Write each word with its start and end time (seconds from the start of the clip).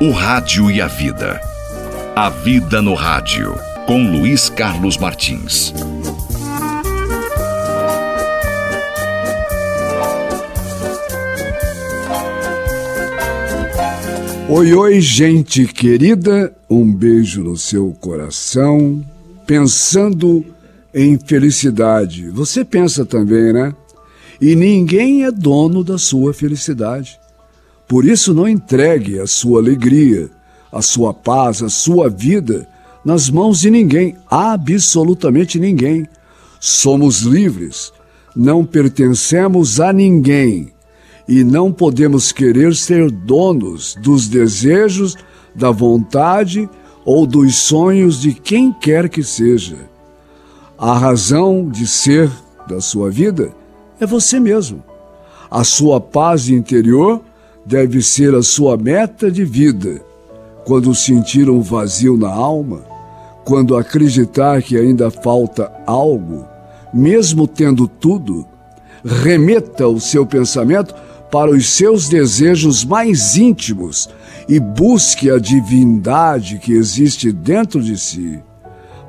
O 0.00 0.12
Rádio 0.12 0.70
e 0.70 0.80
a 0.80 0.86
Vida. 0.86 1.40
A 2.14 2.30
Vida 2.30 2.80
no 2.80 2.94
Rádio, 2.94 3.52
com 3.84 4.08
Luiz 4.08 4.48
Carlos 4.48 4.96
Martins. 4.96 5.74
Oi, 14.48 14.72
oi, 14.72 15.00
gente 15.00 15.66
querida, 15.66 16.54
um 16.70 16.92
beijo 16.92 17.42
no 17.42 17.56
seu 17.56 17.90
coração. 18.00 19.04
Pensando 19.44 20.46
em 20.94 21.18
felicidade, 21.18 22.30
você 22.30 22.64
pensa 22.64 23.04
também, 23.04 23.52
né? 23.52 23.74
E 24.40 24.54
ninguém 24.54 25.24
é 25.24 25.32
dono 25.32 25.82
da 25.82 25.98
sua 25.98 26.32
felicidade. 26.32 27.18
Por 27.88 28.04
isso, 28.04 28.34
não 28.34 28.46
entregue 28.46 29.18
a 29.18 29.26
sua 29.26 29.60
alegria, 29.60 30.28
a 30.70 30.82
sua 30.82 31.14
paz, 31.14 31.62
a 31.62 31.70
sua 31.70 32.10
vida 32.10 32.68
nas 33.04 33.30
mãos 33.30 33.60
de 33.60 33.70
ninguém, 33.70 34.14
absolutamente 34.30 35.58
ninguém. 35.58 36.06
Somos 36.60 37.20
livres, 37.20 37.90
não 38.36 38.64
pertencemos 38.64 39.80
a 39.80 39.92
ninguém 39.92 40.72
e 41.26 41.42
não 41.42 41.72
podemos 41.72 42.32
querer 42.32 42.74
ser 42.74 43.10
donos 43.10 43.94
dos 44.02 44.28
desejos, 44.28 45.16
da 45.54 45.70
vontade 45.70 46.68
ou 47.04 47.26
dos 47.26 47.56
sonhos 47.56 48.20
de 48.20 48.34
quem 48.34 48.72
quer 48.72 49.08
que 49.08 49.22
seja. 49.22 49.76
A 50.76 50.96
razão 50.96 51.68
de 51.68 51.86
ser 51.86 52.30
da 52.68 52.80
sua 52.80 53.10
vida 53.10 53.50
é 53.98 54.06
você 54.06 54.38
mesmo. 54.38 54.82
A 55.50 55.64
sua 55.64 56.00
paz 56.00 56.48
interior 56.48 57.22
deve 57.68 58.00
ser 58.00 58.34
a 58.34 58.42
sua 58.42 58.78
meta 58.78 59.30
de 59.30 59.44
vida. 59.44 60.00
Quando 60.64 60.94
sentir 60.94 61.50
um 61.50 61.60
vazio 61.60 62.16
na 62.16 62.30
alma, 62.30 62.80
quando 63.44 63.76
acreditar 63.76 64.62
que 64.62 64.76
ainda 64.76 65.10
falta 65.10 65.70
algo, 65.86 66.46
mesmo 66.94 67.46
tendo 67.46 67.86
tudo, 67.86 68.46
remeta 69.04 69.86
o 69.86 70.00
seu 70.00 70.24
pensamento 70.24 70.94
para 71.30 71.50
os 71.50 71.68
seus 71.68 72.08
desejos 72.08 72.86
mais 72.86 73.36
íntimos 73.36 74.08
e 74.48 74.58
busque 74.58 75.30
a 75.30 75.38
divindade 75.38 76.58
que 76.58 76.72
existe 76.72 77.30
dentro 77.30 77.82
de 77.82 77.98
si. 77.98 78.40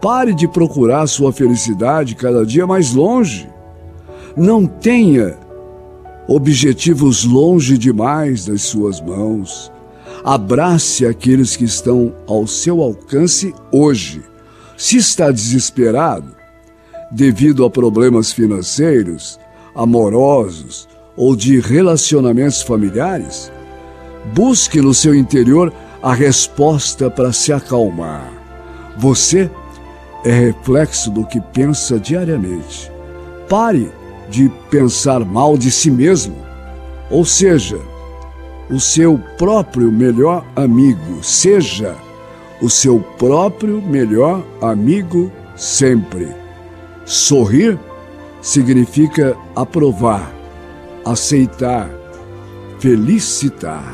Pare 0.00 0.34
de 0.34 0.46
procurar 0.46 1.06
sua 1.06 1.32
felicidade 1.32 2.14
cada 2.14 2.44
dia 2.44 2.66
mais 2.66 2.92
longe. 2.92 3.48
Não 4.36 4.66
tenha 4.66 5.38
objetivos 6.34 7.24
longe 7.24 7.76
demais 7.76 8.46
das 8.46 8.62
suas 8.62 9.02
mãos. 9.02 9.70
Abrace 10.24 11.04
aqueles 11.04 11.56
que 11.56 11.64
estão 11.64 12.14
ao 12.26 12.46
seu 12.46 12.80
alcance 12.80 13.54
hoje. 13.70 14.22
Se 14.76 14.96
está 14.96 15.30
desesperado 15.30 16.34
devido 17.10 17.66
a 17.66 17.70
problemas 17.70 18.32
financeiros, 18.32 19.38
amorosos 19.74 20.88
ou 21.16 21.36
de 21.36 21.60
relacionamentos 21.60 22.62
familiares, 22.62 23.52
busque 24.32 24.80
no 24.80 24.94
seu 24.94 25.14
interior 25.14 25.70
a 26.02 26.14
resposta 26.14 27.10
para 27.10 27.30
se 27.30 27.52
acalmar. 27.52 28.32
Você 28.96 29.50
é 30.24 30.32
reflexo 30.32 31.10
do 31.10 31.26
que 31.26 31.42
pensa 31.52 32.00
diariamente. 32.00 32.90
Pare 33.50 33.92
de 34.32 34.50
pensar 34.70 35.24
mal 35.26 35.58
de 35.58 35.70
si 35.70 35.90
mesmo, 35.90 36.34
ou 37.10 37.22
seja, 37.22 37.78
o 38.70 38.80
seu 38.80 39.20
próprio 39.36 39.92
melhor 39.92 40.42
amigo, 40.56 41.22
seja 41.22 41.94
o 42.62 42.70
seu 42.70 42.98
próprio 43.18 43.82
melhor 43.82 44.42
amigo 44.62 45.30
sempre. 45.54 46.28
Sorrir 47.04 47.78
significa 48.40 49.36
aprovar, 49.54 50.32
aceitar, 51.04 51.90
felicitar. 52.78 53.84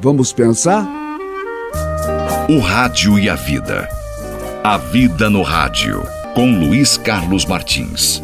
Vamos 0.00 0.32
pensar? 0.32 0.86
O 2.48 2.60
Rádio 2.60 3.18
e 3.18 3.28
a 3.28 3.34
Vida. 3.34 3.88
A 4.62 4.76
Vida 4.76 5.28
no 5.28 5.42
Rádio, 5.42 6.02
com 6.34 6.58
Luiz 6.58 6.96
Carlos 6.96 7.44
Martins. 7.44 8.22